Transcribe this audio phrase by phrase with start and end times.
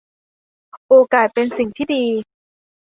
[0.87, 2.05] โอกาสเป็นสิ่งที่ดี